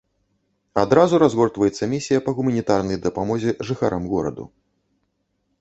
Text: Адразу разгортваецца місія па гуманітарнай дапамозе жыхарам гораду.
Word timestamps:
Адразу 0.83 1.19
разгортваецца 1.23 1.89
місія 1.93 2.23
па 2.29 2.35
гуманітарнай 2.39 2.97
дапамозе 3.05 3.49
жыхарам 3.71 4.03
гораду. 4.15 4.45